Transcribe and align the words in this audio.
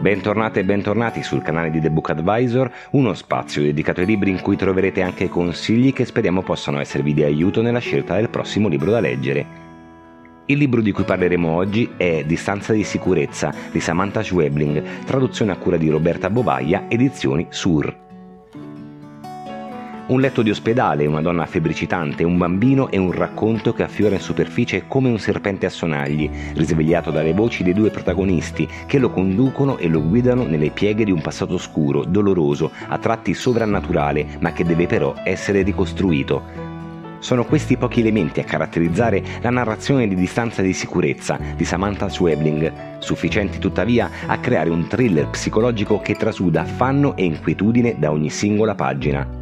Bentornate 0.00 0.60
e 0.60 0.64
bentornati 0.64 1.24
sul 1.24 1.42
canale 1.42 1.70
di 1.70 1.80
The 1.80 1.90
Book 1.90 2.10
Advisor, 2.10 2.70
uno 2.92 3.14
spazio 3.14 3.62
dedicato 3.62 3.98
ai 3.98 4.06
libri 4.06 4.30
in 4.30 4.40
cui 4.40 4.54
troverete 4.54 5.02
anche 5.02 5.28
consigli 5.28 5.92
che 5.92 6.04
speriamo 6.04 6.42
possano 6.42 6.78
esservi 6.78 7.12
di 7.12 7.24
aiuto 7.24 7.62
nella 7.62 7.80
scelta 7.80 8.14
del 8.14 8.28
prossimo 8.28 8.68
libro 8.68 8.92
da 8.92 9.00
leggere. 9.00 9.66
Il 10.46 10.56
libro 10.56 10.82
di 10.82 10.92
cui 10.92 11.02
parleremo 11.02 11.50
oggi 11.50 11.90
è 11.96 12.22
Distanza 12.24 12.72
di 12.72 12.84
sicurezza 12.84 13.52
di 13.72 13.80
Samantha 13.80 14.22
Schwebling, 14.22 15.04
traduzione 15.04 15.50
a 15.50 15.56
cura 15.56 15.76
di 15.76 15.88
Roberta 15.88 16.30
Bovaglia, 16.30 16.84
edizioni 16.86 17.48
Sur. 17.50 18.07
Un 20.08 20.22
letto 20.22 20.40
di 20.40 20.48
ospedale, 20.48 21.04
una 21.04 21.20
donna 21.20 21.44
febbricitante, 21.44 22.24
un 22.24 22.38
bambino 22.38 22.88
e 22.88 22.96
un 22.96 23.12
racconto 23.12 23.74
che 23.74 23.82
affiora 23.82 24.14
in 24.14 24.22
superficie 24.22 24.84
come 24.88 25.10
un 25.10 25.18
serpente 25.18 25.66
a 25.66 25.70
sonagli, 25.70 26.30
risvegliato 26.54 27.10
dalle 27.10 27.34
voci 27.34 27.62
dei 27.62 27.74
due 27.74 27.90
protagonisti 27.90 28.66
che 28.86 28.98
lo 28.98 29.10
conducono 29.10 29.76
e 29.76 29.86
lo 29.86 30.02
guidano 30.02 30.44
nelle 30.44 30.70
pieghe 30.70 31.04
di 31.04 31.10
un 31.10 31.20
passato 31.20 31.52
oscuro, 31.52 32.06
doloroso, 32.06 32.70
a 32.88 32.96
tratti 32.96 33.34
sovrannaturale, 33.34 34.38
ma 34.40 34.52
che 34.52 34.64
deve 34.64 34.86
però 34.86 35.12
essere 35.24 35.60
ricostruito. 35.60 36.42
Sono 37.18 37.44
questi 37.44 37.76
pochi 37.76 38.00
elementi 38.00 38.40
a 38.40 38.44
caratterizzare 38.44 39.22
la 39.42 39.50
narrazione 39.50 40.08
di 40.08 40.14
distanza 40.14 40.62
di 40.62 40.72
sicurezza 40.72 41.38
di 41.54 41.66
Samantha 41.66 42.08
Schwebling, 42.08 42.96
sufficienti 43.00 43.58
tuttavia 43.58 44.08
a 44.26 44.38
creare 44.38 44.70
un 44.70 44.86
thriller 44.86 45.28
psicologico 45.28 46.00
che 46.00 46.14
trasuda 46.14 46.62
affanno 46.62 47.14
e 47.14 47.24
inquietudine 47.24 47.96
da 47.98 48.10
ogni 48.10 48.30
singola 48.30 48.74
pagina. 48.74 49.37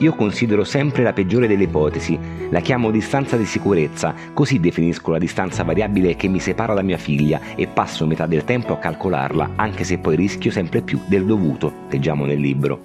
Io 0.00 0.14
considero 0.14 0.62
sempre 0.62 1.02
la 1.02 1.12
peggiore 1.12 1.48
delle 1.48 1.64
ipotesi, 1.64 2.16
la 2.50 2.60
chiamo 2.60 2.92
distanza 2.92 3.36
di 3.36 3.44
sicurezza, 3.44 4.14
così 4.32 4.60
definisco 4.60 5.10
la 5.10 5.18
distanza 5.18 5.64
variabile 5.64 6.14
che 6.14 6.28
mi 6.28 6.38
separa 6.38 6.72
da 6.72 6.82
mia 6.82 6.98
figlia 6.98 7.40
e 7.56 7.66
passo 7.66 8.06
metà 8.06 8.26
del 8.26 8.44
tempo 8.44 8.72
a 8.72 8.78
calcolarla, 8.78 9.54
anche 9.56 9.82
se 9.82 9.98
poi 9.98 10.14
rischio 10.14 10.52
sempre 10.52 10.82
più 10.82 11.00
del 11.06 11.24
dovuto, 11.26 11.72
leggiamo 11.90 12.26
nel 12.26 12.38
libro. 12.38 12.80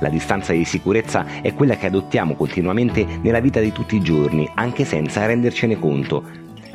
La 0.00 0.08
distanza 0.08 0.52
di 0.52 0.64
sicurezza 0.64 1.24
è 1.40 1.54
quella 1.54 1.76
che 1.76 1.86
adottiamo 1.86 2.34
continuamente 2.34 3.06
nella 3.22 3.38
vita 3.38 3.60
di 3.60 3.70
tutti 3.70 3.94
i 3.94 4.02
giorni, 4.02 4.50
anche 4.56 4.84
senza 4.84 5.24
rendercene 5.24 5.78
conto, 5.78 6.24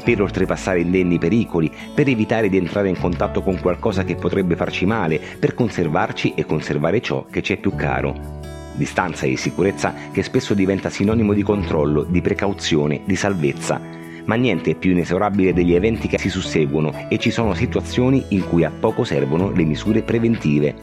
per 0.05 0.21
oltrepassare 0.21 0.79
indenni 0.79 1.17
pericoli, 1.17 1.69
per 1.94 2.07
evitare 2.07 2.47
di 2.47 2.55
entrare 2.55 2.88
in 2.88 2.97
contatto 2.97 3.41
con 3.41 3.59
qualcosa 3.59 4.05
che 4.05 4.15
potrebbe 4.15 4.55
farci 4.55 4.85
male, 4.85 5.19
per 5.38 5.53
conservarci 5.53 6.33
e 6.33 6.45
conservare 6.45 7.01
ciò 7.01 7.25
che 7.29 7.41
ci 7.41 7.51
è 7.51 7.57
più 7.57 7.75
caro. 7.75 8.55
Distanza 8.77 9.25
di 9.25 9.35
sicurezza 9.38 9.91
che 10.11 10.21
spesso 10.21 10.53
diventa 10.53 10.91
sinonimo 10.91 11.33
di 11.33 11.41
controllo, 11.41 12.03
di 12.03 12.21
precauzione, 12.21 13.01
di 13.05 13.15
salvezza. 13.15 13.81
Ma 14.25 14.35
niente 14.35 14.71
è 14.71 14.75
più 14.75 14.91
inesorabile 14.91 15.51
degli 15.51 15.73
eventi 15.73 16.07
che 16.07 16.19
si 16.19 16.29
susseguono 16.29 16.93
e 17.09 17.17
ci 17.17 17.31
sono 17.31 17.55
situazioni 17.55 18.23
in 18.29 18.47
cui 18.47 18.63
a 18.63 18.71
poco 18.71 19.03
servono 19.03 19.49
le 19.49 19.63
misure 19.63 20.03
preventive. 20.03 20.75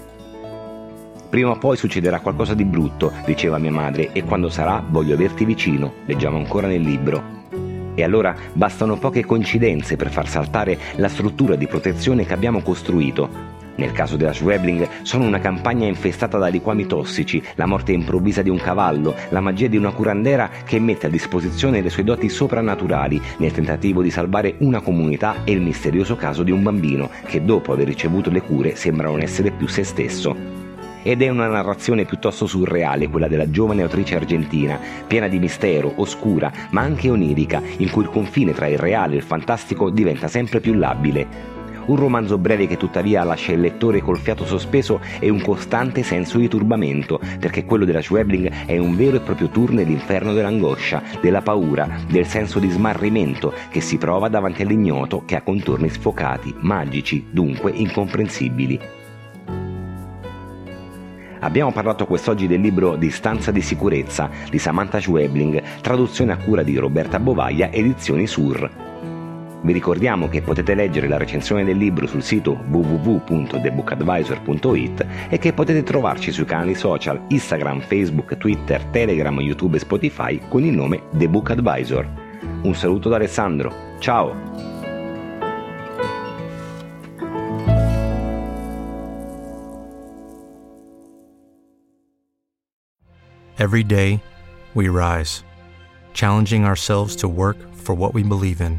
Prima 1.31 1.51
o 1.51 1.59
poi 1.59 1.77
succederà 1.77 2.19
qualcosa 2.19 2.55
di 2.55 2.65
brutto, 2.65 3.13
diceva 3.25 3.59
mia 3.59 3.71
madre, 3.71 4.13
e 4.13 4.25
quando 4.25 4.49
sarà 4.49 4.85
voglio 4.89 5.15
averti 5.15 5.45
vicino, 5.45 5.95
leggiamo 6.07 6.37
ancora 6.37 6.67
nel 6.67 6.83
libro. 6.83 7.43
E 7.95 8.03
allora 8.03 8.35
bastano 8.53 8.99
poche 8.99 9.25
coincidenze 9.25 9.95
per 9.95 10.11
far 10.11 10.29
saltare 10.29 10.79
la 10.97 11.09
struttura 11.09 11.55
di 11.55 11.69
protezione 11.69 12.27
che 12.27 12.33
abbiamo 12.33 12.61
costruito. 12.61 13.54
Nel 13.77 13.93
caso 13.93 14.17
della 14.17 14.33
Schwebling 14.33 14.89
sono 15.03 15.25
una 15.25 15.41
campagna 15.41 15.87
infestata 15.87 16.39
da 16.39 16.47
liquami 16.47 16.87
tossici, 16.87 17.43
la 17.57 17.67
morte 17.67 17.93
improvvisa 17.93 18.43
di 18.43 18.51
un 18.51 18.59
cavallo, 18.59 19.15
la 19.31 19.41
magia 19.41 19.67
di 19.67 19.77
una 19.77 19.93
curandera 19.93 20.49
che 20.65 20.79
mette 20.79 21.07
a 21.07 21.11
disposizione 21.11 21.81
le 21.81 21.91
sue 21.91 22.05
doti 22.05 22.29
soprannaturali 22.29 23.21
nel 23.39 23.53
tentativo 23.53 24.03
di 24.03 24.11
salvare 24.11 24.55
una 24.59 24.81
comunità 24.81 25.45
e 25.45 25.53
il 25.53 25.61
misterioso 25.61 26.15
caso 26.15 26.43
di 26.43 26.53
un 26.53 26.63
bambino 26.63 27.11
che 27.27 27.45
dopo 27.45 27.73
aver 27.73 27.87
ricevuto 27.87 28.31
le 28.31 28.43
cure 28.43 28.77
sembra 28.77 29.09
non 29.09 29.21
essere 29.21 29.51
più 29.51 29.67
se 29.67 29.83
stesso 29.83 30.63
ed 31.05 31.21
è 31.21 31.29
una 31.29 31.47
narrazione 31.47 32.07
piuttosto 32.07 32.47
surreale 32.47 33.09
quella 33.09 33.29
della 33.29 33.51
giovane 33.51 33.83
autrice 33.83 34.17
argentina, 34.17 34.81
piena 35.07 35.29
di 35.29 35.39
mistero, 35.39 35.93
oscura, 35.97 36.51
ma 36.71 36.81
anche 36.81 37.11
onirica, 37.11 37.61
in 37.77 37.91
cui 37.91 38.05
il 38.05 38.09
confine 38.09 38.55
tra 38.55 38.67
il 38.69 38.79
reale 38.79 39.13
e 39.13 39.19
il 39.19 39.23
fantastico 39.23 39.91
diventa 39.91 40.29
sempre 40.29 40.61
più 40.61 40.73
labile. 40.73 41.54
Un 41.87 41.97
romanzo 41.97 42.39
breve 42.39 42.67
che 42.67 42.79
tuttavia 42.79 43.25
lascia 43.25 43.53
il 43.53 43.61
lettore 43.61 44.01
col 44.01 44.19
fiato 44.19 44.47
sospeso 44.47 45.01
e 45.19 45.29
un 45.29 45.43
costante 45.43 46.03
senso 46.03 46.39
di 46.39 46.49
turbamento, 46.49 47.21
perché 47.39 47.67
quello 47.67 47.85
della 47.85 48.01
Schwebling 48.01 48.65
è 48.65 48.79
un 48.79 48.97
vero 48.97 49.17
e 49.17 49.21
proprio 49.21 49.49
tour 49.49 49.71
nell'inferno 49.73 50.33
dell'angoscia, 50.33 51.03
della 51.21 51.43
paura, 51.43 51.89
del 52.09 52.27
senso 52.27 52.59
di 52.59 52.71
smarrimento 52.71 53.53
che 53.69 53.83
si 53.83 53.99
prova 53.99 54.29
davanti 54.29 54.63
all'ignoto 54.63 55.25
che 55.27 55.37
ha 55.37 55.43
contorni 55.43 55.91
sfocati, 55.91 56.55
magici, 56.61 57.27
dunque 57.31 57.71
incomprensibili. 57.71 58.81
Abbiamo 61.41 61.73
parlato 61.73 62.07
quest'oggi 62.07 62.47
del 62.47 62.63
libro 62.63 62.97
Distanza 62.97 63.51
di 63.51 63.61
sicurezza 63.61 64.31
di 64.49 64.59
Samantha 64.59 64.99
Schwebling, 64.99 65.63
traduzione 65.83 66.33
a 66.33 66.39
cura 66.39 66.63
di 66.63 66.75
Roberta 66.79 67.21
Bovaglia, 67.21 67.71
edizioni 67.71 68.27
Sur. 68.27 68.94
Vi 69.65 69.73
ricordiamo 69.73 70.29
che 70.29 70.43
potete 70.43 70.75
leggere 70.75 71.09
la 71.09 71.17
recensione 71.17 71.65
del 71.65 71.79
libro 71.79 72.07
sul 72.07 72.23
sito 72.23 72.63
www.thebookadvisor.it 72.69 75.07
e 75.31 75.39
che 75.39 75.55
potete 75.55 75.83
trovarci 75.83 76.31
sui 76.33 76.45
canali 76.45 76.75
social 76.75 77.19
Instagram, 77.29 77.81
Facebook, 77.81 78.37
Twitter, 78.37 78.85
Telegram, 78.85 79.41
YouTube 79.41 79.77
e 79.77 79.81
Spotify 79.81 80.39
con 80.49 80.65
il 80.65 80.75
nome 80.75 81.05
The 81.13 81.31
Book 81.31 81.49
Advisor. 81.49 82.07
Un 82.65 82.75
saluto 82.75 83.09
da 83.09 83.17
Alessandro, 83.17 83.73
ciao! 84.01 84.83
Every 93.57 93.83
day, 93.83 94.21
we 94.75 94.91
rise, 94.91 95.43
challenging 96.13 96.67
ourselves 96.67 97.17
to 97.17 97.29
work 97.29 97.57
for 97.73 97.95
what 97.95 98.13
we 98.13 98.23
believe 98.23 98.61
in. 98.61 98.79